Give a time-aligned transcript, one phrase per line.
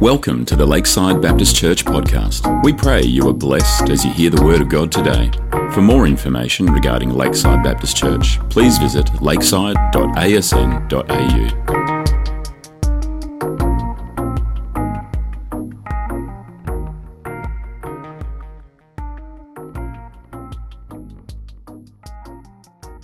[0.00, 2.64] Welcome to the Lakeside Baptist Church podcast.
[2.64, 5.30] We pray you are blessed as you hear the Word of God today.
[5.74, 10.86] For more information regarding Lakeside Baptist Church, please visit lakeside.asn.au.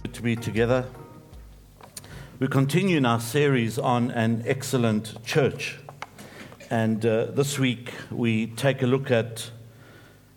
[0.03, 0.87] Good to be together.
[2.39, 5.79] We continue in our series on an excellent church.
[6.71, 9.51] And uh, this week we take a look at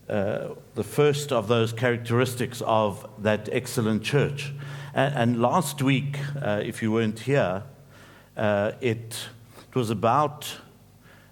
[0.07, 4.53] uh, the first of those characteristics of that excellent church.
[4.93, 7.63] And, and last week, uh, if you weren't here,
[8.37, 9.27] uh, it,
[9.69, 10.55] it, was about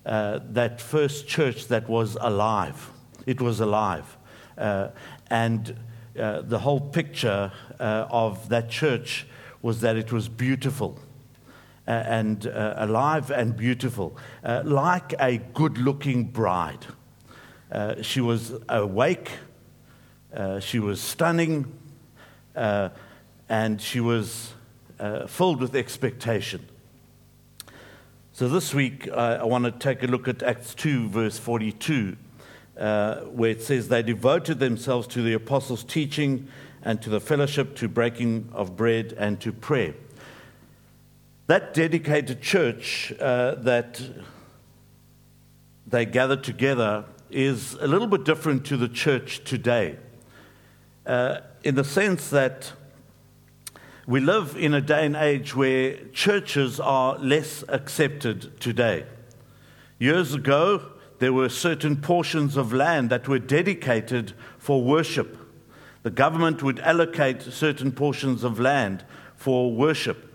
[0.03, 2.89] uh, that first church that was alive.
[3.27, 4.17] It was alive.
[4.57, 4.89] Uh,
[5.29, 5.75] and
[6.15, 9.27] the whole picture of that church
[9.61, 10.99] was that it was beautiful
[11.87, 16.85] and uh, alive and beautiful, uh, like a good looking bride.
[17.71, 19.31] Uh, she was awake,
[20.35, 21.71] uh, she was stunning,
[22.55, 22.89] uh,
[23.49, 24.53] and she was
[24.99, 26.65] uh, filled with expectation.
[28.33, 32.15] So this week, I want to take a look at Acts 2, verse 42,
[32.75, 36.47] where it says, They devoted themselves to the apostles' teaching
[36.83, 39.95] and to the fellowship, to breaking of bread, and to prayer.
[41.47, 44.01] That dedicated church uh, that
[45.87, 49.95] they gathered together is a little bit different to the church today,
[51.05, 52.73] uh, in the sense that
[54.05, 59.05] we live in a day and age where churches are less accepted today.
[59.99, 60.81] Years ago,
[61.19, 65.37] there were certain portions of land that were dedicated for worship.
[66.03, 69.05] The government would allocate certain portions of land
[69.37, 70.26] for worship.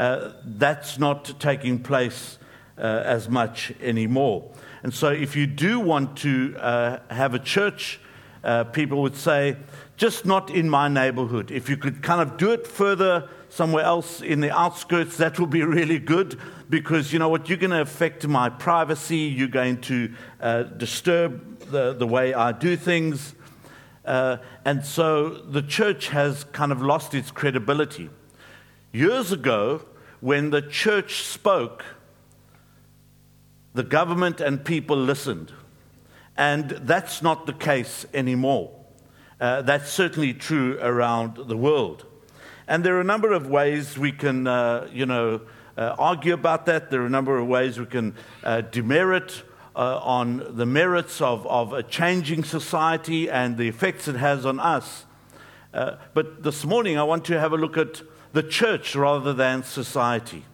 [0.00, 2.38] Uh, that's not taking place
[2.78, 4.50] uh, as much anymore.
[4.82, 8.00] And so, if you do want to uh, have a church,
[8.42, 9.58] uh, people would say,
[9.98, 11.50] just not in my neighborhood.
[11.50, 15.50] If you could kind of do it further somewhere else in the outskirts, that would
[15.50, 17.50] be really good because you know what?
[17.50, 22.52] You're going to affect my privacy, you're going to uh, disturb the, the way I
[22.52, 23.34] do things.
[24.06, 28.08] Uh, and so the church has kind of lost its credibility.
[28.92, 29.82] Years ago,
[30.20, 31.84] when the church spoke,
[33.74, 35.52] the government and people listened.
[36.36, 38.70] And that's not the case anymore.
[39.40, 42.04] Uh, that's certainly true around the world.
[42.68, 45.40] And there are a number of ways we can, uh, you know,
[45.76, 46.90] uh, argue about that.
[46.90, 48.14] There are a number of ways we can
[48.44, 49.42] uh, demerit
[49.74, 54.60] uh, on the merits of, of a changing society and the effects it has on
[54.60, 55.06] us.
[55.72, 58.02] Uh, but this morning, I want to have a look at
[58.32, 60.44] the church rather than society.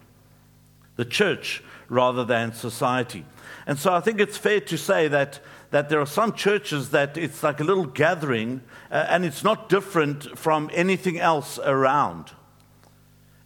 [0.95, 3.25] The church rather than society.
[3.65, 5.39] And so I think it's fair to say that,
[5.71, 9.69] that there are some churches that it's like a little gathering uh, and it's not
[9.69, 12.31] different from anything else around.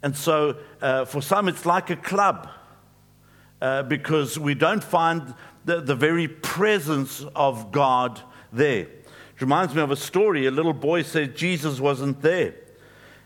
[0.04, 2.50] And so uh, for some, it's like a club
[3.62, 5.34] uh, because we don't find
[5.66, 8.22] the, the very presence of God
[8.52, 8.82] there.
[8.82, 10.48] It reminds me of a story.
[10.48, 12.56] A little boy said Jesus wasn't there.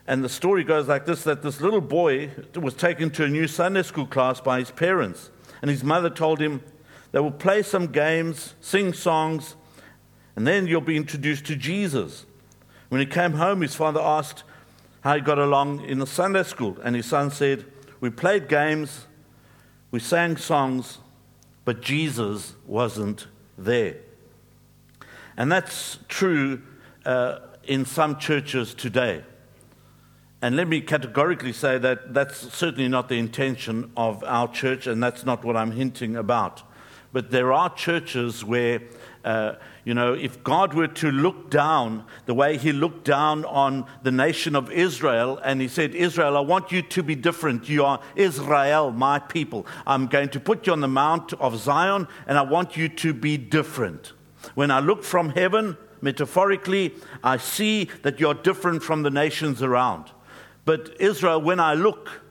[0.07, 3.47] And the story goes like this that this little boy was taken to a new
[3.47, 5.31] Sunday school class by his parents.
[5.61, 6.61] And his mother told him,
[7.11, 9.55] They will play some games, sing songs,
[10.35, 12.25] and then you'll be introduced to Jesus.
[12.89, 14.43] When he came home, his father asked
[15.01, 16.77] how he got along in the Sunday school.
[16.83, 17.65] And his son said,
[17.99, 19.07] We played games,
[19.91, 20.99] we sang songs,
[21.63, 23.27] but Jesus wasn't
[23.57, 23.97] there.
[25.37, 26.61] And that's true
[27.05, 29.23] uh, in some churches today.
[30.41, 35.01] And let me categorically say that that's certainly not the intention of our church, and
[35.01, 36.61] that's not what I'm hinting about.
[37.13, 38.81] But there are churches where,
[39.23, 39.53] uh,
[39.85, 44.11] you know, if God were to look down the way He looked down on the
[44.11, 47.69] nation of Israel, and He said, Israel, I want you to be different.
[47.69, 49.65] You are Israel, my people.
[49.87, 53.13] I'm going to put you on the Mount of Zion, and I want you to
[53.13, 54.11] be different.
[54.53, 56.93] When I look from heaven, metaphorically,
[57.23, 60.11] I see that you're different from the nations around.
[60.65, 62.21] But Israel, when I look,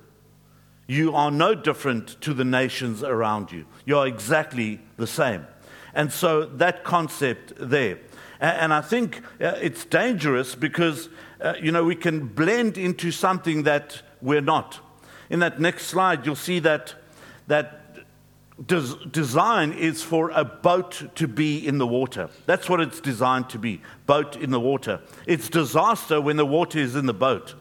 [0.87, 3.65] you are no different to the nations around you.
[3.87, 5.47] You are exactly the same.
[5.95, 7.99] And so that concept there.
[8.41, 11.09] And I think uh, it's dangerous because,
[11.41, 14.81] uh, you know, we can blend into something that we're not.
[15.31, 16.95] In that next slide, you'll see that,
[17.47, 18.05] that
[18.67, 22.29] des- design is for a boat to be in the water.
[22.45, 25.01] That's what it's designed to be boat in the water.
[25.27, 27.55] It's disaster when the water is in the boat.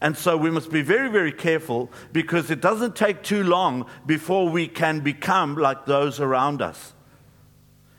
[0.00, 4.48] And so we must be very, very careful because it doesn't take too long before
[4.48, 6.92] we can become like those around us.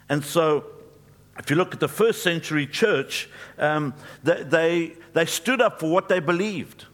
[0.08, 0.66] And so,
[1.38, 3.94] if you look at the first century church, um,
[4.24, 6.86] they, they, they, stood up for what they believed.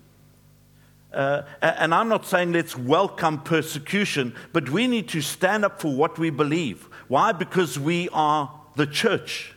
[1.13, 5.95] Uh, and I'm not saying let's welcome persecution, but we need to stand up for
[5.95, 6.89] what we believe.
[7.07, 7.31] Why?
[7.31, 9.54] Because we are the church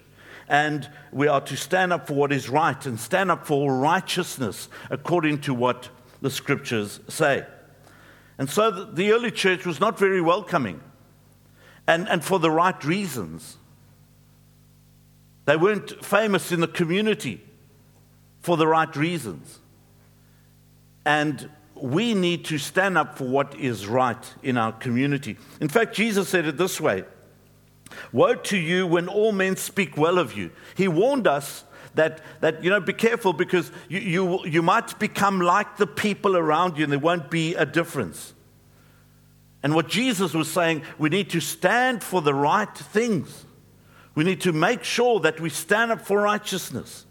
[0.49, 4.69] and we are to stand up for what is right and stand up for righteousness
[4.91, 5.91] according to what
[6.21, 7.47] the scriptures say.
[8.39, 10.81] And so the early church was not very welcoming,
[11.87, 13.57] and, and for the right reasons.
[15.45, 17.43] They weren't famous in the community
[18.41, 19.59] for the right reasons.
[21.07, 25.39] And we need to stand up for what is right in our community.
[25.61, 27.05] In fact, Jesus said it this way
[28.13, 30.51] Woe to you when all men speak well of you.
[30.77, 31.65] He warned us
[31.95, 36.37] that, that you know, be careful because you, you, you might become like the people
[36.37, 38.35] around you and there won't be a difference.
[39.63, 43.45] And what Jesus was saying, we need to stand for the right things.
[44.15, 47.07] We need to make sure that we stand up for righteousness.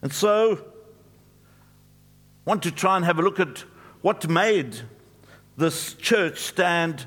[0.00, 0.64] And so,
[2.46, 3.64] I want to try and have a look at
[4.00, 4.80] what made
[5.56, 7.06] this church stand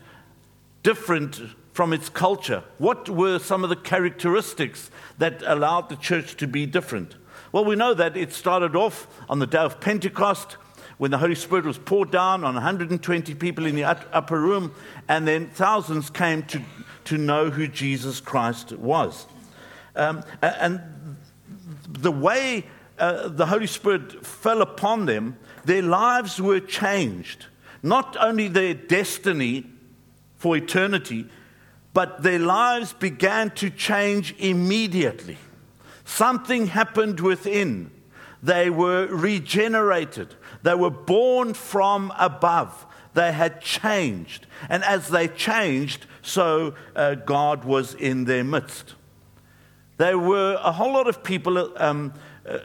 [0.83, 1.41] different
[1.75, 2.63] from its culture?
[2.77, 7.15] What were some of the characteristics that allowed the church to be different?
[7.51, 10.53] Well, we know that it started off on the day of Pentecost
[10.97, 14.73] when the Holy Spirit was poured down on 120 people in the upper room,
[15.09, 16.61] and then thousands came to,
[17.03, 19.25] to know who Jesus Christ was.
[19.97, 20.81] Um, and
[21.89, 22.67] the way
[22.97, 25.35] uh, the Holy Spirit fell upon them,
[25.65, 27.47] their lives were changed.
[27.83, 29.65] Not only their destiny
[30.37, 31.27] for eternity,
[31.95, 35.37] but their lives began to change immediately.
[36.03, 37.89] Something happened within.
[38.43, 40.35] They were regenerated.
[40.61, 42.85] They were born from above.
[43.13, 44.45] They had changed.
[44.67, 48.95] And as they changed, so uh, God was in their midst.
[49.95, 52.13] There were a whole lot of people, um,
[52.45, 52.59] uh,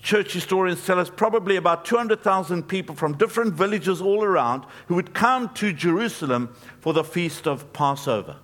[0.00, 5.12] church historians tell us, probably about 200,000 people from different villages all around who would
[5.12, 8.36] come to Jerusalem for the feast of Passover.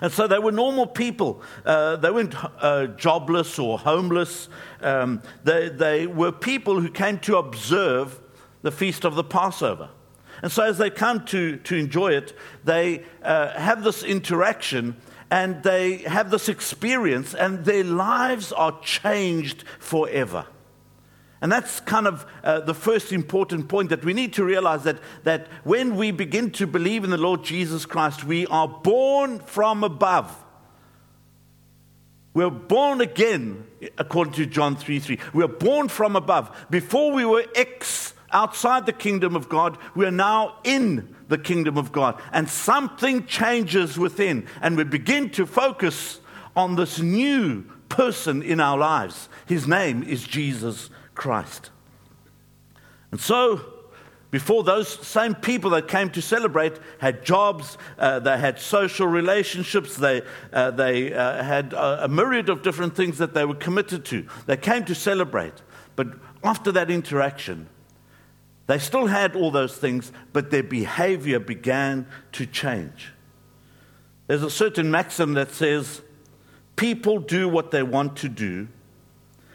[0.00, 1.42] And so they were normal people.
[1.64, 4.48] Uh, they weren't uh, jobless or homeless.
[4.80, 8.20] Um, they, they were people who came to observe
[8.62, 9.90] the feast of the Passover.
[10.42, 14.96] And so as they come to, to enjoy it, they uh, have this interaction
[15.30, 20.46] and they have this experience, and their lives are changed forever.
[21.44, 24.96] And that's kind of uh, the first important point that we need to realize that,
[25.24, 29.84] that when we begin to believe in the Lord Jesus Christ, we are born from
[29.84, 30.34] above.
[32.32, 33.66] We're born again,
[33.98, 35.18] according to John 3 3.
[35.34, 36.50] We're born from above.
[36.70, 41.76] Before we were ex outside the kingdom of God, we are now in the kingdom
[41.76, 42.22] of God.
[42.32, 46.20] And something changes within, and we begin to focus
[46.56, 49.28] on this new person in our lives.
[49.44, 51.70] His name is Jesus Christ.
[53.10, 53.60] And so,
[54.30, 59.94] before those same people that came to celebrate had jobs, uh, they had social relationships,
[59.96, 60.22] they,
[60.52, 64.26] uh, they uh, had a, a myriad of different things that they were committed to.
[64.46, 65.54] They came to celebrate.
[65.94, 66.08] But
[66.42, 67.68] after that interaction,
[68.66, 73.12] they still had all those things, but their behavior began to change.
[74.26, 76.00] There's a certain maxim that says,
[76.76, 78.68] people do what they want to do.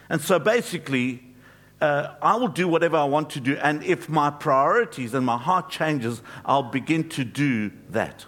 [0.10, 1.24] And so basically,
[1.82, 3.56] uh, I will do whatever I want to do.
[3.58, 8.26] And if my priorities and my heart changes, I'll begin to do that.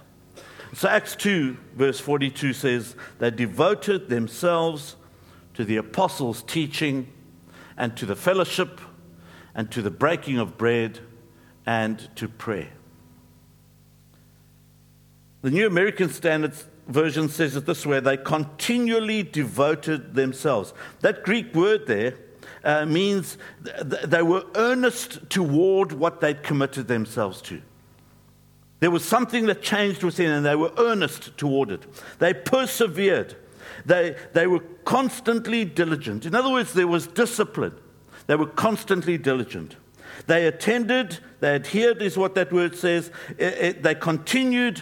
[0.73, 4.95] So, Acts 2, verse 42 says, They devoted themselves
[5.53, 7.11] to the apostles' teaching
[7.77, 8.79] and to the fellowship
[9.53, 10.99] and to the breaking of bread
[11.65, 12.69] and to prayer.
[15.41, 16.53] The New American Standard
[16.87, 20.73] Version says it this way they continually devoted themselves.
[21.01, 22.15] That Greek word there,
[22.63, 27.61] uh, means th- they were earnest toward what they'd committed themselves to.
[28.79, 31.83] There was something that changed within, and they were earnest toward it.
[32.19, 33.35] They persevered.
[33.85, 36.25] They, they were constantly diligent.
[36.25, 37.75] In other words, there was discipline.
[38.27, 39.75] They were constantly diligent.
[40.27, 43.11] They attended, they adhered, is what that word says.
[43.37, 44.81] It, it, they continued.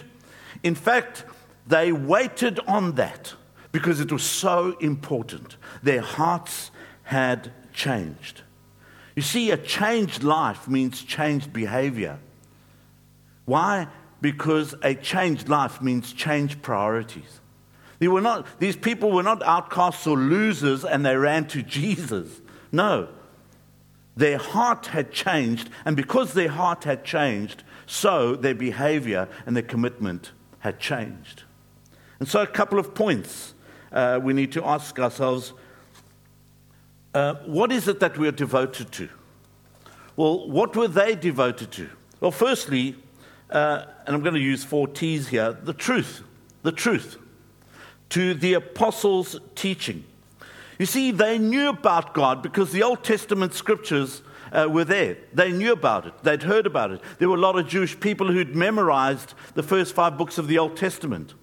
[0.62, 1.24] In fact,
[1.66, 3.34] they waited on that
[3.72, 5.56] because it was so important.
[5.82, 6.70] Their hearts
[7.04, 8.42] had changed.
[9.16, 12.18] You see, a changed life means changed behavior.
[13.44, 13.88] Why?
[14.20, 17.40] Because a changed life means changed priorities.
[17.98, 22.40] They were not, these people were not outcasts or losers and they ran to Jesus.
[22.72, 23.08] No.
[24.16, 29.62] their heart had changed, and because their heart had changed, so their behavior and their
[29.62, 31.44] commitment had changed.
[32.18, 33.54] And so, a couple of points
[33.92, 35.52] uh, we need to ask ourselves
[37.14, 39.08] uh, what is it that we are devoted to?
[40.16, 41.88] Well, what were they devoted to?
[42.20, 42.96] Well, firstly,
[43.50, 46.22] uh, and I'm going to use four T's here the truth.
[46.62, 47.16] The truth.
[48.10, 50.04] To the apostles' teaching.
[50.78, 55.18] You see, they knew about God because the Old Testament scriptures uh, were there.
[55.32, 57.00] They knew about it, they'd heard about it.
[57.18, 60.58] There were a lot of Jewish people who'd memorized the first five books of the
[60.58, 61.34] Old Testament.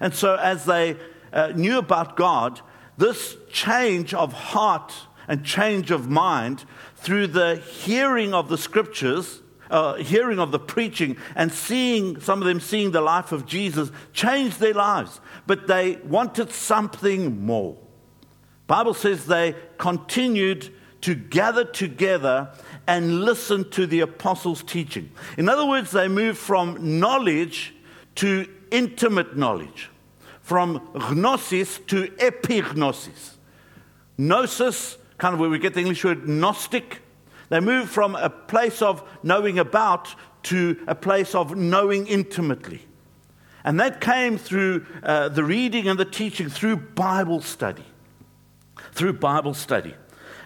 [0.00, 0.96] And so, as they
[1.32, 2.60] uh, knew about God,
[2.96, 4.92] this change of heart
[5.28, 6.64] and change of mind
[6.96, 12.46] through the hearing of the scriptures, uh, hearing of the preaching, and seeing some of
[12.46, 15.20] them seeing the life of Jesus changed their lives.
[15.46, 17.76] But they wanted something more.
[18.66, 20.72] Bible says they continued
[21.02, 22.50] to gather together
[22.86, 25.10] and listen to the apostles' teaching.
[25.36, 27.74] In other words, they moved from knowledge
[28.16, 29.90] to intimate knowledge
[30.46, 30.80] from
[31.12, 33.32] gnosis to epignosis.
[34.16, 37.02] Gnosis, kind of where we get the English word gnostic,
[37.48, 42.86] they move from a place of knowing about to a place of knowing intimately.
[43.64, 47.84] And that came through uh, the reading and the teaching, through Bible study.
[48.92, 49.96] Through Bible study.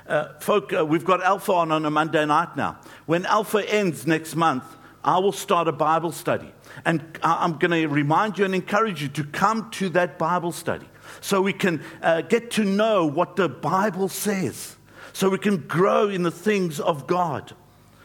[0.06, 2.78] Uh, folk, uh, we've got Alpha on on a Monday night now.
[3.04, 4.64] When Alpha ends next month,
[5.02, 6.52] I will start a Bible study.
[6.84, 10.86] And I'm going to remind you and encourage you to come to that Bible study
[11.20, 14.76] so we can uh, get to know what the Bible says,
[15.12, 17.52] so we can grow in the things of God.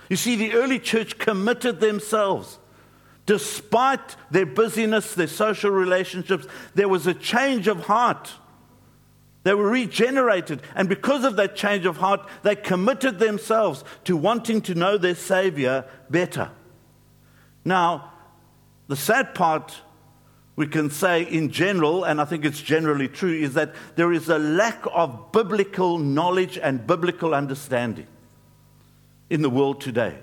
[0.09, 2.59] You see, the early church committed themselves.
[3.25, 8.31] Despite their busyness, their social relationships, there was a change of heart.
[9.43, 10.61] They were regenerated.
[10.75, 15.15] And because of that change of heart, they committed themselves to wanting to know their
[15.15, 16.51] Savior better.
[17.65, 18.11] Now,
[18.87, 19.81] the sad part
[20.55, 24.29] we can say in general, and I think it's generally true, is that there is
[24.29, 28.07] a lack of biblical knowledge and biblical understanding
[29.29, 30.17] in the world today.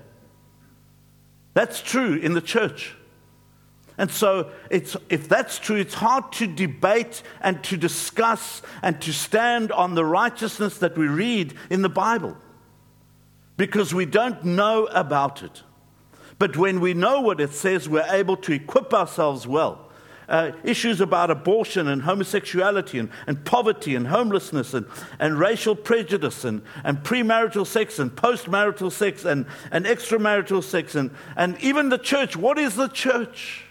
[1.52, 2.94] That's true in the church.
[3.98, 9.70] And so, if that's true, it's hard to debate and to discuss and to stand
[9.70, 12.36] on the righteousness that we read in the Bible
[13.58, 15.62] because we don't know about it.
[16.38, 19.88] But when we know what it says, we're able to equip ourselves well.
[20.28, 24.86] Uh, issues about abortion and homosexuality and, and poverty and homelessness and,
[25.18, 31.10] and racial prejudice and, and premarital sex and postmarital sex and, and extramarital sex and,
[31.36, 32.36] and even the church.
[32.36, 33.64] What is the church?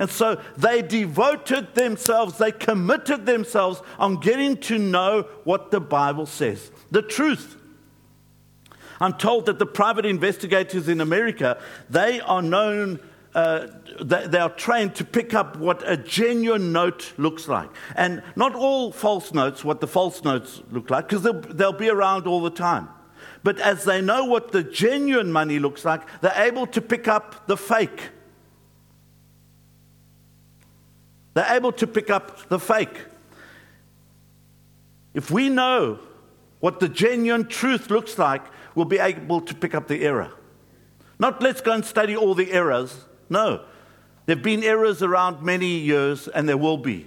[0.00, 6.26] And so they devoted themselves, they committed themselves on getting to know what the Bible
[6.26, 7.59] says, the truth.
[9.00, 13.00] I'm told that the private investigators in America, they are known,
[13.34, 13.68] uh,
[14.00, 17.70] they, they, are trained to pick up what a genuine note looks like.
[17.96, 21.88] And not all false notes, what the false notes look like, because they'll, they'll be
[21.88, 22.88] around all the time.
[23.42, 27.46] But as they know what the genuine money looks like, they're able to pick up
[27.46, 28.10] the fake.
[31.32, 33.06] They're able to pick up the fake.
[35.14, 36.00] If we know
[36.60, 38.42] what the genuine truth looks like,
[38.80, 40.32] will be able to pick up the error.
[41.18, 43.04] Not let's go and study all the errors.
[43.28, 43.62] No.
[44.24, 47.06] There have been errors around many years, and there will be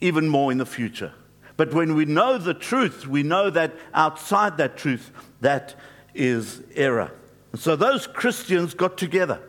[0.00, 1.12] even more in the future.
[1.56, 5.10] But when we know the truth, we know that outside that truth,
[5.40, 5.74] that
[6.14, 7.10] is error.
[7.50, 9.40] And so those Christians got together.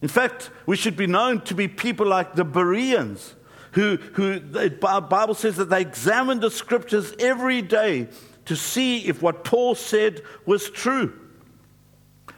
[0.00, 3.36] In fact, we should be known to be people like the Bereans,
[3.72, 8.08] who, who the Bible says that they examined the scriptures every day
[8.46, 11.18] to see if what Paul said was true.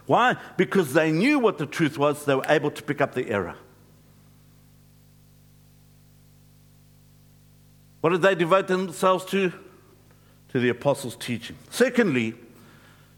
[0.05, 0.37] Why?
[0.57, 3.55] Because they knew what the truth was, they were able to pick up the error.
[8.01, 9.51] What did they devote themselves to?
[10.49, 11.57] To the apostles' teaching.
[11.71, 12.35] Secondly,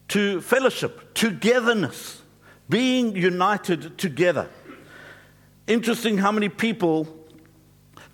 [0.07, 2.21] to fellowship, togetherness,
[2.69, 4.49] being united together.
[5.67, 7.07] Interesting how many people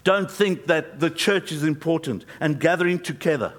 [0.04, 3.54] don't think that the church is important and gathering together.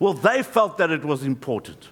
[0.00, 1.90] Well, they felt that it was important.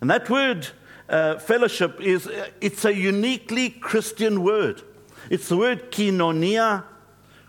[0.00, 0.68] And that word,
[1.08, 2.28] uh, fellowship, is
[2.60, 4.82] it's a uniquely Christian word.
[5.30, 6.84] It's the word koinonia,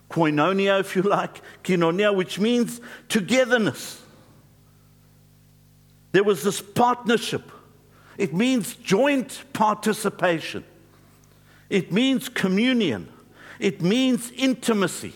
[0.09, 4.01] koinonia, if you like, koinonia, which means togetherness.
[6.11, 7.51] There was this partnership.
[8.17, 10.63] It means joint participation.
[11.69, 13.11] It means communion.
[13.59, 15.13] It means intimacy.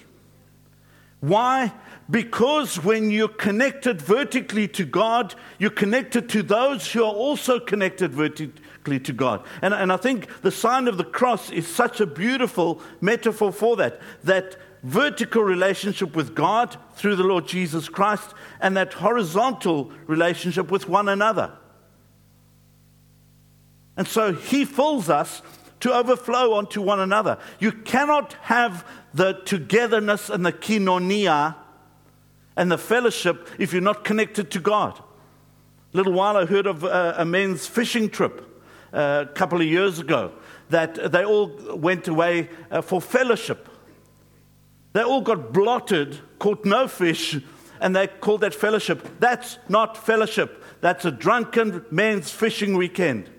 [1.20, 1.72] Why?
[2.12, 8.14] Because when you're connected vertically to God, you're connected to those who are also connected
[8.14, 9.46] vertically to God.
[9.62, 13.78] And, and I think the sign of the cross is such a beautiful metaphor for
[13.78, 14.02] that.
[14.26, 20.90] That vertical relationship with God through the Lord Jesus Christ and that horizontal relationship with
[20.90, 21.54] one another.
[23.96, 25.42] And so he fills us
[25.80, 27.38] to overflow onto one another.
[27.60, 31.56] You cannot have the togetherness and the koinonia
[32.56, 35.00] and the fellowship if you're not connected to God.
[35.94, 38.48] A little while I heard of a, a men's fishing trip
[38.94, 40.32] uh, a couple of years ago
[40.70, 43.68] that they all went away uh, for fellowship.
[44.94, 47.40] They all got blotted, caught no fish,
[47.80, 49.20] and they called that fellowship.
[49.20, 50.64] That's not fellowship.
[50.82, 53.30] That's a drunken men's fishing weekend.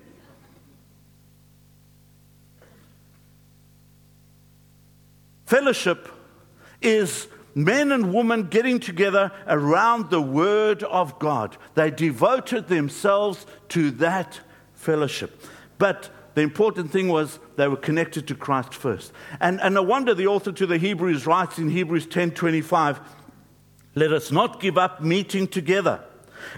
[5.47, 6.09] Fellowship
[6.81, 11.57] is men and women getting together around the Word of God.
[11.75, 14.41] They devoted themselves to that
[14.75, 15.43] fellowship.
[15.79, 19.13] But the important thing was they were connected to Christ first.
[19.41, 23.01] And, and no wonder the author to the Hebrews writes in Hebrews 10:25,
[23.95, 26.01] "Let us not give up meeting together."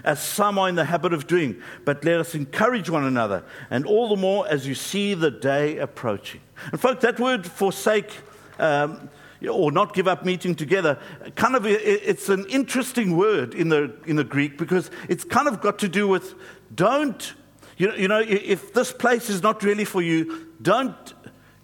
[0.03, 3.85] As some are in the habit of doing, but let us encourage one another, and
[3.85, 6.41] all the more as you see the day approaching.
[6.71, 8.09] And, folks, that word forsake
[8.57, 9.09] um,
[9.47, 10.99] or not give up meeting together,
[11.35, 15.61] kind of it's an interesting word in the, in the Greek because it's kind of
[15.61, 16.35] got to do with
[16.73, 17.33] don't
[17.77, 21.13] you know, you know, if this place is not really for you, don't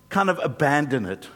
[0.10, 1.30] kind of abandon it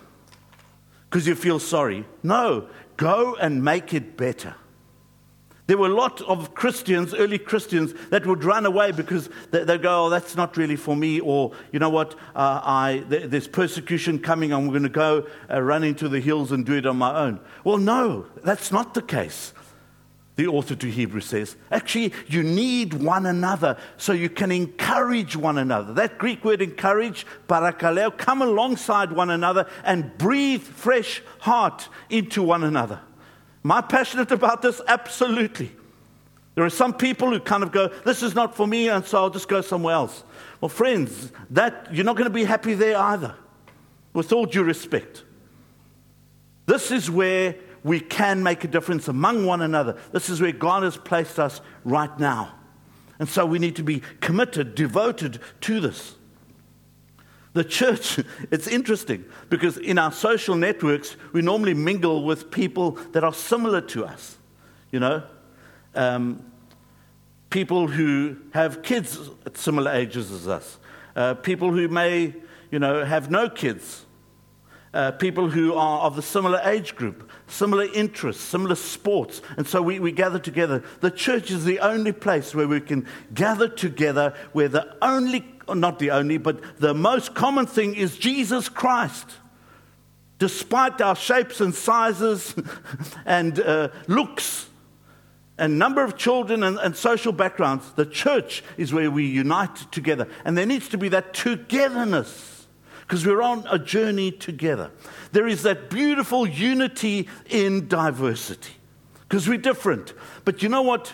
[1.09, 2.05] because you feel sorry.
[2.23, 4.55] No, go and make it better.
[5.67, 9.81] There were a lot of Christians, early Christians, that would run away because they, would
[9.81, 14.19] go, oh, that's not really for me, or, you know what, uh, I, there's persecution
[14.19, 17.17] coming, I'm going to go uh, run into the hills and do it on my
[17.17, 17.39] own.
[17.63, 19.53] Well, no, that's not the case
[20.35, 21.55] the author to Hebrews says.
[21.71, 25.93] Actually, you need one another so you can encourage one another.
[25.93, 32.63] That Greek word encourage, parakaleo, come alongside one another and breathe fresh heart into one
[32.63, 32.99] another.
[33.65, 34.79] Am I passionate about this?
[34.87, 35.71] Absolutely.
[36.53, 39.17] There are some people who kind of go, This is not for me, and so
[39.17, 40.23] I'll just go somewhere else.
[40.61, 43.33] Well, friends, that you're not going to be happy there either,
[44.13, 45.23] with all due respect.
[46.67, 49.97] This is where we can make a difference among one another.
[50.11, 52.53] This is where God has placed us right now.
[53.17, 56.13] And so we need to be committed, devoted to this.
[57.55, 58.19] The church,
[58.51, 63.81] it's interesting because in our social networks, we normally mingle with people that are similar
[63.81, 64.37] to us.
[64.91, 65.23] You know,
[65.95, 66.45] um,
[67.49, 70.77] people who have kids at similar ages as us,
[71.15, 72.35] uh, people who may,
[72.71, 74.05] you know, have no kids
[74.95, 79.41] uh, people who are of the similar age group, similar interests, similar sports.
[79.57, 80.83] And so we, we gather together.
[81.01, 85.99] The church is the only place where we can gather together, where the only, not
[85.99, 89.29] the only, but the most common thing is Jesus Christ.
[90.37, 92.53] Despite our shapes and sizes
[93.25, 94.67] and uh, looks,
[95.57, 100.27] and number of children and, and, social backgrounds, the church is where we unite together.
[100.43, 102.67] And there needs to be that togetherness
[103.01, 104.91] because we're on a journey together.
[105.31, 108.73] There is that beautiful unity in diversity
[109.21, 110.13] because we're different.
[110.43, 111.13] But you know what?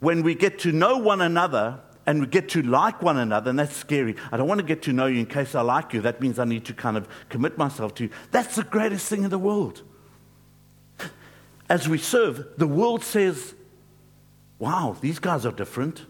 [0.00, 3.58] When we get to know one another, and we get to like one another, and
[3.58, 4.16] that's scary.
[4.30, 6.00] I don't want to get to know you in case I like you.
[6.00, 8.10] That means I need to kind of commit myself to you.
[8.30, 9.82] That's the greatest thing in the world.
[11.68, 13.54] As we serve, the world says,
[14.58, 16.04] wow, these guys are different.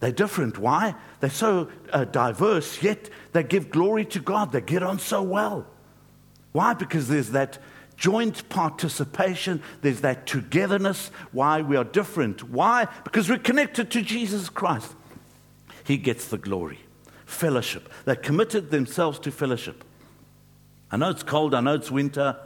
[0.00, 0.58] They're different.
[0.58, 0.94] Why?
[1.20, 4.50] They're so uh, diverse, yet they give glory to God.
[4.50, 5.66] They get on so well.
[6.50, 6.74] Why?
[6.74, 7.58] Because there's that
[7.96, 11.12] joint participation, there's that togetherness.
[11.30, 11.62] Why?
[11.62, 12.42] We are different.
[12.42, 12.88] Why?
[13.04, 14.92] Because we're connected to Jesus Christ.
[15.84, 16.80] He gets the glory.
[17.26, 17.88] Fellowship.
[18.04, 19.84] They committed themselves to fellowship.
[20.90, 22.36] I know it's cold, I know it's winter,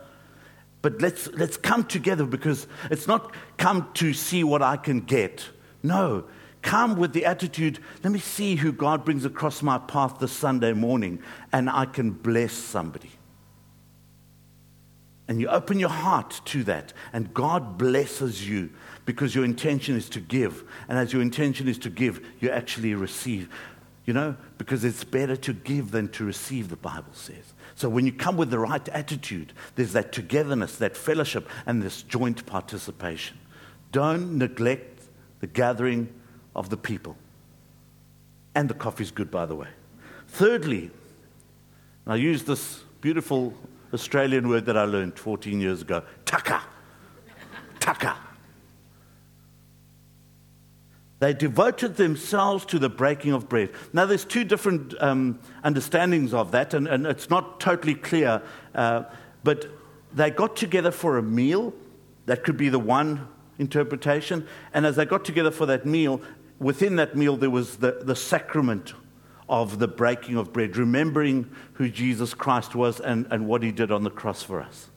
[0.81, 5.49] but let's, let's come together because it's not come to see what I can get.
[5.83, 6.25] No,
[6.63, 10.73] come with the attitude, let me see who God brings across my path this Sunday
[10.73, 11.21] morning,
[11.53, 13.11] and I can bless somebody.
[15.29, 18.71] And you open your heart to that, and God blesses you
[19.05, 20.63] because your intention is to give.
[20.89, 23.49] And as your intention is to give, you actually receive.
[24.05, 27.55] You know, because it's better to give than to receive, the Bible says.
[27.75, 32.03] So when you come with the right attitude, there's that togetherness, that fellowship, and this
[32.03, 33.37] joint participation.
[33.91, 35.03] Don't neglect
[35.41, 36.09] the gathering
[36.55, 37.17] of the people.
[38.55, 39.69] And the coffee's good, by the way.
[40.29, 40.91] Thirdly,
[42.07, 43.55] I use this beautiful
[43.93, 46.61] Australian word that I learned 14 years ago tucker.
[47.81, 48.15] Tucker.
[51.19, 53.71] They devoted themselves to the breaking of bread.
[53.93, 58.43] Now, there's two different um, understandings of that, and, and, it's not totally clear.
[58.75, 59.05] Uh,
[59.43, 59.67] but
[60.13, 61.73] they got together for a meal.
[62.27, 64.47] That could be the one interpretation.
[64.75, 66.21] And as they got together for that meal,
[66.59, 68.93] within that meal, there was the, the sacrament
[69.49, 73.93] of the breaking of bread, remembering who Jesus Christ was and, and what he did
[73.93, 74.89] on the cross for us.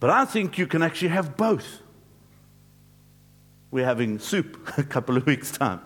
[0.00, 1.82] But I think you can actually have both.
[3.70, 5.80] We're having soup a couple of weeks' time.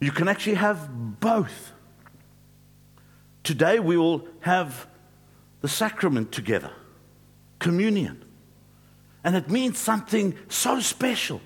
[0.00, 1.72] You can actually have both.
[3.44, 4.86] Today we will have
[5.60, 6.72] the sacrament together,
[7.58, 8.24] communion.
[9.24, 11.40] And it means something so special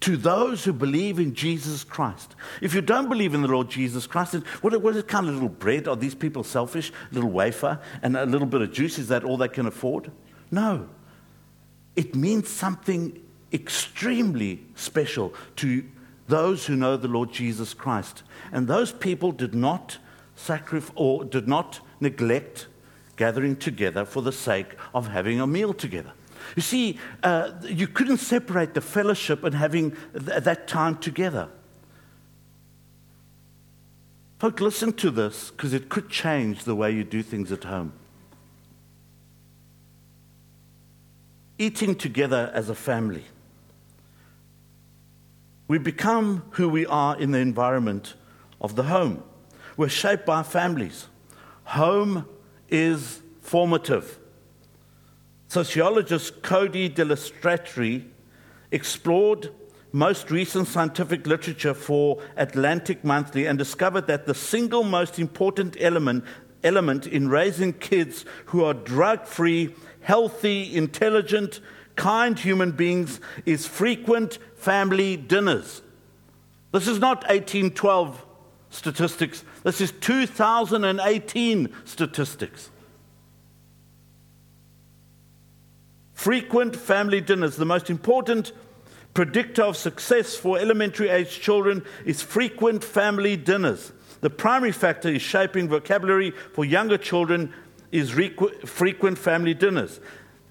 [0.00, 2.36] to those who believe in Jesus Christ.
[2.62, 5.48] If you don't believe in the Lord Jesus Christ, what, what is kind of little
[5.48, 5.88] bread?
[5.88, 6.92] Are these people selfish?
[7.10, 8.98] A little wafer and a little bit of juice?
[8.98, 10.12] Is that all they can afford?
[10.50, 10.88] No.
[11.96, 13.20] It means something
[13.52, 15.84] extremely special to
[16.28, 18.22] those who know the Lord Jesus Christ.
[18.52, 19.98] And those people did not
[20.36, 22.68] sacrifice or did not neglect
[23.16, 26.12] gathering together for the sake of having a meal together.
[26.56, 31.48] You see, uh, you couldn't separate the fellowship and having th- that time together.
[34.38, 37.92] Folks, listen to this because it could change the way you do things at home.
[41.58, 43.24] Eating together as a family.
[45.66, 48.14] We become who we are in the environment
[48.60, 49.22] of the home.
[49.76, 51.06] We're shaped by families.
[51.64, 52.26] Home
[52.68, 54.17] is formative.
[55.48, 58.04] Sociologist Cody Delistraty
[58.70, 59.50] explored
[59.92, 66.24] most recent scientific literature for Atlantic Monthly and discovered that the single most important element,
[66.62, 71.60] element in raising kids who are drug free, healthy, intelligent,
[71.96, 75.80] kind human beings is frequent family dinners.
[76.72, 78.22] This is not 1812
[78.68, 82.70] statistics, this is 2018 statistics.
[86.18, 87.54] Frequent family dinners.
[87.54, 88.50] The most important
[89.14, 93.92] predictor of success for elementary age children is frequent family dinners.
[94.20, 97.54] The primary factor is shaping vocabulary for younger children
[97.92, 100.00] is frequent family dinners.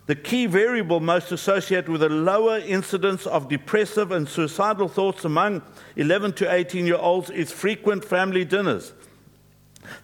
[0.05, 5.63] The key variable most associated with a lower incidence of depressive and suicidal thoughts among
[5.97, 8.93] 11 to 18 year olds is frequent family dinners.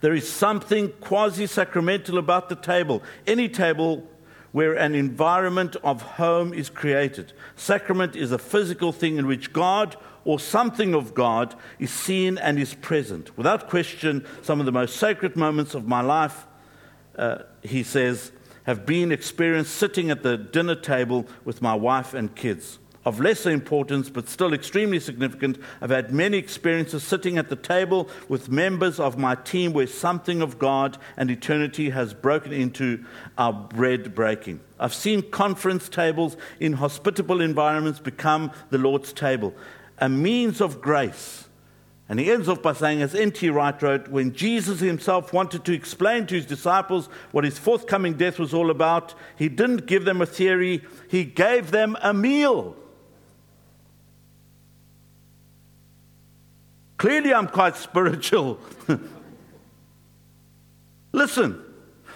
[0.02, 3.02] There is something quasi sacramental about the table.
[3.26, 4.10] Any table
[4.54, 7.34] where an environment of home is created.
[7.56, 12.58] Sacrament is a physical thing in which God or something of God is seen and
[12.58, 13.36] is present.
[13.38, 16.46] Without question, some of the most sacred moments of my life,
[17.18, 18.32] uh, he says,
[18.64, 23.52] have been experienced sitting at the dinner table with my wife and kids of lesser
[23.52, 25.58] importance but still extremely significant.
[25.82, 30.42] I've had many experiences sitting at the table with members of my team where something
[30.42, 33.04] of God and eternity has broken into
[33.38, 34.62] our bread breaking.
[34.80, 39.54] I've seen conference tables in hospitable environments become the Lord's table,
[39.98, 41.48] a means of grace.
[42.10, 43.50] And he ends off by saying, as N.T.
[43.50, 48.40] Wright wrote, when Jesus himself wanted to explain to his disciples what his forthcoming death
[48.40, 52.76] was all about, he didn't give them a theory, he gave them a meal.
[57.04, 58.62] Clearly, I'm quite spiritual.
[61.12, 61.62] Listen,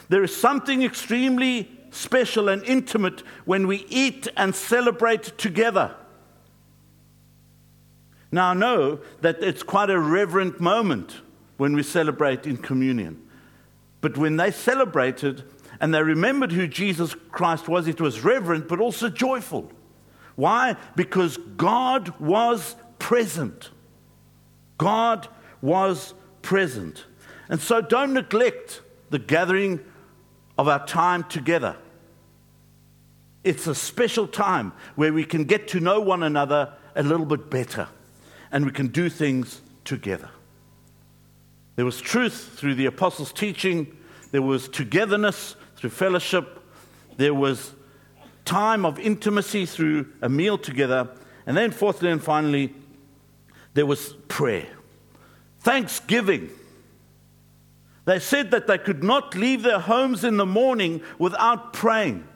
[0.08, 5.93] there is something extremely special and intimate when we eat and celebrate together.
[8.32, 11.17] Now, I know that it's quite a reverent moment
[11.58, 13.21] when we celebrate in communion.
[14.00, 15.43] But when they celebrated
[15.82, 19.69] and they remembered who Jesus Christ was, it was reverent but also joyful.
[20.38, 20.78] Why?
[20.95, 23.71] Because God was present.
[24.78, 25.28] God
[25.62, 27.06] was present.
[27.50, 29.80] And so don't neglect the gathering
[30.58, 31.76] of our time together.
[33.44, 37.50] It's a special time where we can get to know one another a little bit
[37.50, 37.88] better
[38.52, 40.30] and we can do things together.
[41.76, 43.96] There was truth through the apostles' teaching,
[44.32, 46.60] there was togetherness through fellowship,
[47.18, 47.74] there was
[48.46, 51.10] time of intimacy through a meal together,
[51.46, 52.74] and then, fourthly and finally,
[53.78, 54.66] there was prayer,
[55.60, 56.50] thanksgiving.
[58.06, 62.28] They said that they could not leave their homes in the morning without praying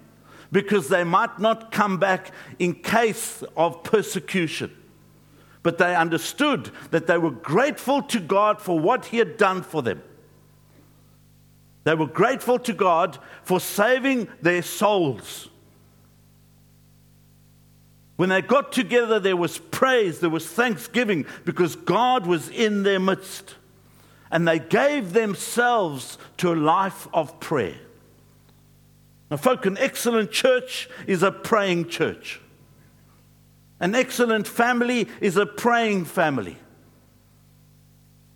[0.51, 4.69] because they might not come back in case of persecution.
[5.63, 9.81] But they understood that they were grateful to God for what He had done for
[9.81, 10.03] them.
[11.85, 15.49] They were grateful to God for saving their souls.
[18.21, 22.99] When they got together, there was praise, there was thanksgiving because God was in their
[22.99, 23.55] midst.
[24.29, 27.77] And they gave themselves to a life of prayer.
[29.31, 32.39] Now, folk, an excellent church is a praying church.
[33.79, 36.57] An excellent family is a praying family.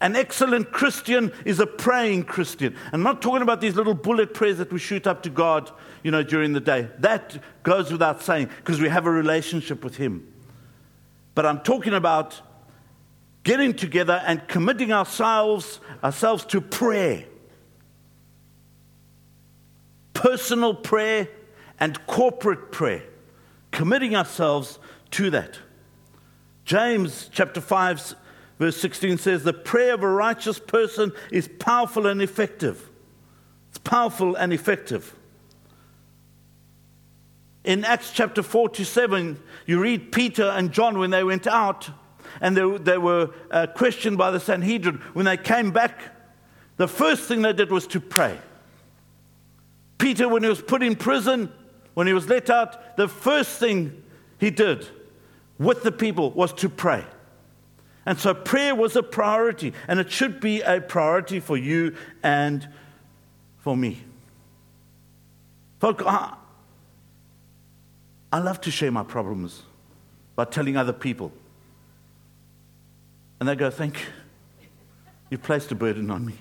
[0.02, 2.76] An excellent Christian is a praying Christian.
[2.92, 5.72] I'm not talking about these little bullet prayers that we shoot up to God,
[6.04, 6.90] you know, during the day.
[7.00, 10.32] That goes without saying because we have a relationship with Him.
[11.34, 12.42] But I'm talking about
[13.44, 17.26] getting together and committing ourselves, ourselves to prayer.
[20.14, 21.30] Personal prayer
[21.80, 23.04] and corporate prayer.
[23.72, 24.78] Committing ourselves
[25.12, 25.60] to that.
[26.66, 28.16] James chapter 5
[28.58, 32.90] Verse 16 says, The prayer of a righteous person is powerful and effective.
[33.70, 35.14] It's powerful and effective.
[37.64, 41.90] In Acts chapter 47, you read Peter and John when they went out
[42.40, 45.02] and they, they were uh, questioned by the Sanhedrin.
[45.14, 46.00] When they came back,
[46.78, 48.38] the first thing they did was to pray.
[49.98, 51.52] Peter, when he was put in prison,
[51.94, 54.04] when he was let out, the first thing
[54.38, 54.88] he did
[55.58, 57.06] with the people was to pray.
[58.06, 62.68] And so prayer was a priority, and it should be a priority for you and
[63.60, 64.04] for me.
[65.80, 66.36] Folk, I,
[68.32, 69.64] I love to share my problems
[70.36, 71.32] by telling other people.
[73.40, 74.08] And they go, Thank you.
[75.30, 76.36] You've placed a burden on me.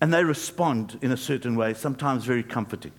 [0.00, 2.92] And they respond in a certain way, sometimes very comforting.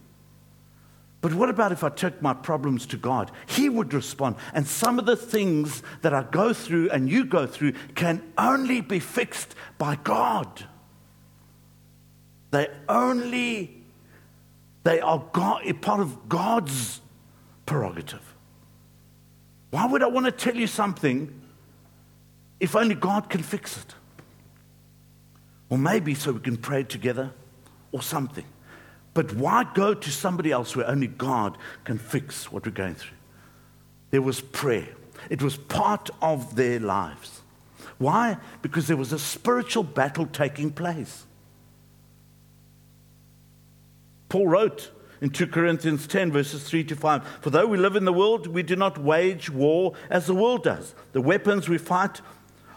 [1.23, 3.31] But what about if I took my problems to God?
[3.45, 4.35] He would respond.
[4.53, 8.81] And some of the things that I go through and you go through can only
[8.81, 10.65] be fixed by God.
[12.51, 13.85] They only,
[14.83, 16.99] they are God, part of God's
[17.65, 18.35] prerogative.
[19.71, 21.41] Why would I want to tell you something
[22.59, 23.95] if only God can fix it?
[25.69, 27.31] Or maybe so we can pray together
[27.93, 28.45] or something.
[29.13, 33.17] But why go to somebody else where only God can fix what we're going through?
[34.11, 34.89] There was prayer,
[35.29, 37.41] it was part of their lives.
[37.97, 38.37] Why?
[38.61, 41.25] Because there was a spiritual battle taking place.
[44.29, 48.03] Paul wrote in 2 Corinthians 10, verses 3 to 5 For though we live in
[48.03, 50.95] the world, we do not wage war as the world does.
[51.11, 52.19] The weapons we fight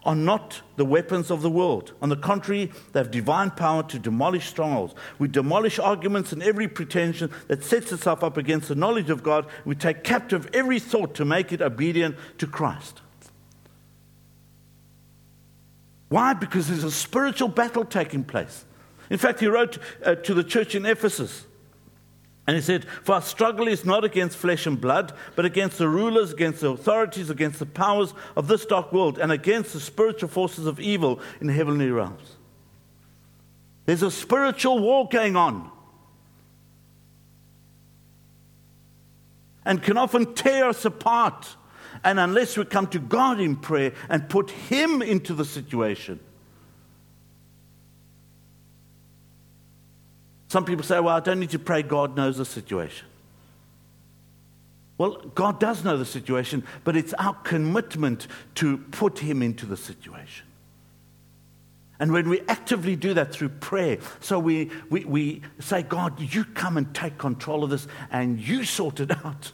[0.06, 1.92] are not the weapons of the world.
[2.00, 4.94] On the contrary, they have divine power to demolish strongholds.
[5.18, 9.46] We demolish arguments and every pretension that sets itself up against the knowledge of God.
[9.64, 13.02] We take captive every thought to make it obedient to Christ.
[16.08, 16.34] Why?
[16.34, 18.64] Because there's a spiritual battle taking place.
[19.10, 21.46] In fact, he wrote uh, to the church in Ephesus
[22.46, 25.88] and he said, For our struggle is not against flesh and blood, but against the
[25.88, 30.28] rulers, against the authorities, against the powers of this dark world, and against the spiritual
[30.28, 32.36] forces of evil in heavenly realms.
[33.84, 35.70] There's a spiritual war going on.
[39.64, 41.56] And can often tear us apart.
[42.04, 46.20] And unless we come to God in prayer and put Him into the situation,
[50.56, 53.06] Some people say, well, I don't need to pray, God knows the situation.
[54.96, 59.76] Well, God does know the situation, but it's our commitment to put Him into the
[59.76, 60.46] situation.
[62.00, 66.46] And when we actively do that through prayer, so we, we, we say, God, you
[66.46, 69.52] come and take control of this and you sort it out.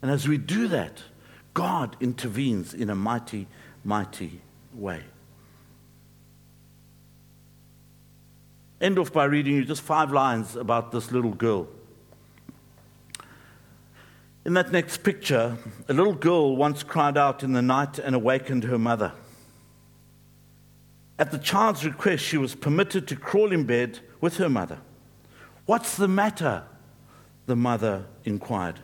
[0.00, 1.02] And as we do that,
[1.54, 3.48] God intervenes in a mighty,
[3.82, 4.40] mighty
[4.72, 5.02] way.
[8.80, 11.68] End off by reading you just five lines about this little girl.
[14.44, 18.64] In that next picture, a little girl once cried out in the night and awakened
[18.64, 19.12] her mother.
[21.18, 24.78] At the child's request, she was permitted to crawl in bed with her mother.
[25.66, 26.64] What's the matter?
[27.50, 28.78] the mother inquired.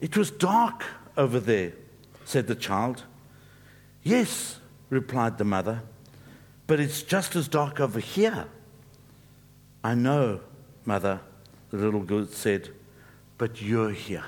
[0.00, 0.84] It was dark
[1.16, 1.74] over there,
[2.24, 3.04] said the child.
[4.02, 4.58] Yes,
[4.90, 5.82] replied the mother,
[6.66, 8.46] but it's just as dark over here.
[9.86, 10.40] I know,
[10.84, 11.20] mother,
[11.70, 12.70] the little girl said,
[13.38, 14.24] but you're here.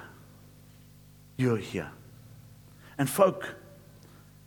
[1.37, 1.91] You're here.
[2.97, 3.57] And, folk,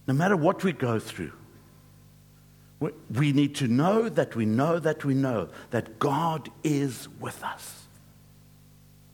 [0.08, 1.34] no matter what we go through,
[2.80, 7.88] we need to know that we know that we know that God is with us.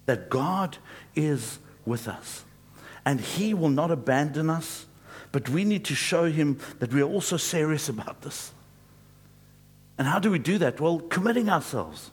[0.05, 0.77] That God
[1.15, 2.45] is with us.
[3.07, 4.85] And He will not abandon us,
[5.31, 8.51] But we need to show him that we are also serious about this.
[9.97, 10.79] And how do we do that?
[10.79, 12.11] Well, committing ourselves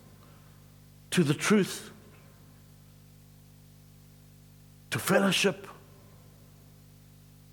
[1.11, 1.91] to the truth,
[4.91, 5.69] to fellowship,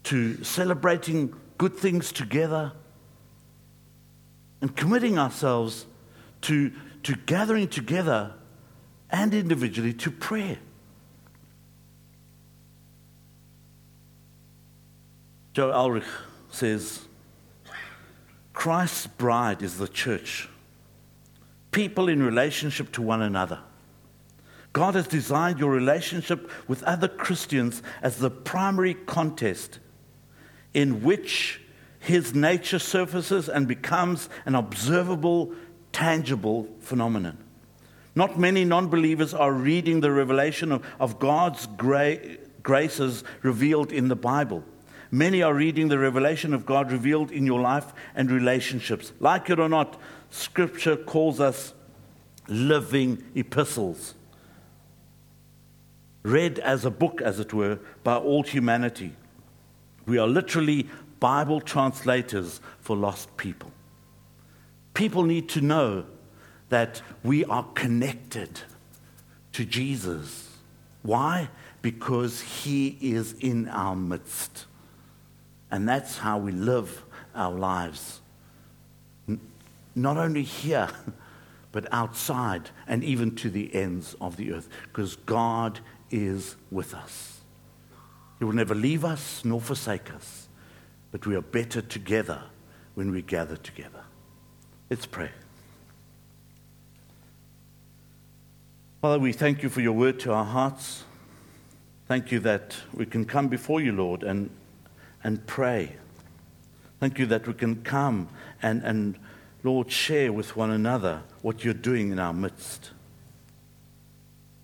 [0.03, 2.71] to celebrating good things together,
[4.61, 5.85] and committing ourselves
[6.41, 6.71] to,
[7.03, 8.33] to gathering together
[9.09, 10.57] and individually to prayer.
[15.53, 16.05] Joe Ulrich
[16.49, 17.01] says,
[18.53, 20.49] Christ's bride is the church,
[21.71, 23.59] people in relationship to one another.
[24.73, 29.79] God has designed your relationship with other Christians as the primary contest
[30.73, 31.61] in which
[31.99, 35.53] his nature surfaces and becomes an observable,
[35.91, 37.37] tangible phenomenon.
[38.15, 42.17] Not many non believers are reading the revelation of, of God's gra-
[42.63, 44.63] graces revealed in the Bible.
[45.11, 49.11] Many are reading the revelation of God revealed in your life and relationships.
[49.19, 51.73] Like it or not, Scripture calls us
[52.47, 54.15] living epistles,
[56.23, 59.13] read as a book, as it were, by all humanity.
[60.05, 60.87] We are literally
[61.19, 63.71] Bible translators for lost people.
[64.93, 66.05] People need to know
[66.69, 68.61] that we are connected
[69.51, 70.49] to Jesus.
[71.03, 71.49] Why?
[71.81, 74.65] Because he is in our midst.
[75.71, 77.03] And that's how we live
[77.33, 78.19] our lives.
[79.95, 80.89] Not only here,
[81.71, 85.79] but outside and even to the ends of the earth, because God
[86.09, 87.39] is with us.
[88.39, 90.47] He will never leave us nor forsake us,
[91.11, 92.43] but we are better together
[92.95, 94.03] when we gather together.
[94.89, 95.29] Let's pray.
[99.01, 101.05] Father, we thank you for your word to our hearts.
[102.07, 104.49] Thank you that we can come before you, Lord, and
[105.23, 105.95] and pray.
[106.99, 108.29] Thank you that we can come
[108.61, 109.17] and, and,
[109.63, 112.91] Lord, share with one another what you're doing in our midst.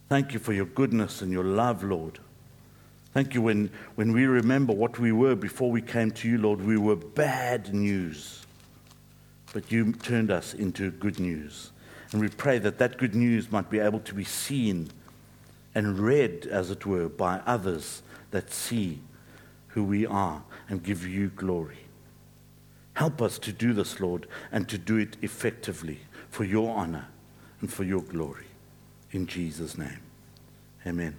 [0.10, 2.20] Thank you for your goodness and your love, Lord.
[3.14, 6.62] Thank you when, when we remember what we were before we came to you, Lord.
[6.62, 8.46] We were bad news,
[9.54, 11.72] but you turned us into good news.
[12.12, 14.90] And we pray that that good news might be able to be seen
[15.74, 19.02] and read, as it were, by others that see
[19.70, 21.80] who we are and give you glory.
[22.94, 26.00] Help us to do this, Lord, and to do it effectively
[26.30, 27.08] for your honor
[27.62, 28.48] and for your glory.
[29.12, 30.02] In Jesus' name,
[30.86, 31.16] amen.